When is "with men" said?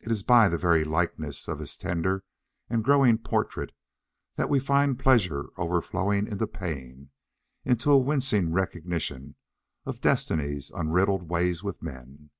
11.62-12.30